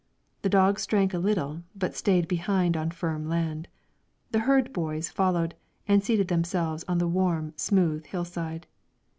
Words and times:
The 0.41 0.49
dogs 0.49 0.87
drank 0.87 1.13
a 1.13 1.19
little, 1.19 1.61
but 1.75 1.95
stayed 1.95 2.27
behind 2.27 2.75
on 2.75 2.89
firm 2.89 3.29
land; 3.29 3.67
the 4.31 4.39
herd 4.39 4.73
boys 4.73 5.09
followed, 5.09 5.53
and 5.87 6.03
seated 6.03 6.27
themselves 6.27 6.83
on 6.87 6.97
the 6.97 7.07
warm, 7.07 7.53
smooth 7.55 8.07
hill 8.07 8.25
side. 8.25 8.65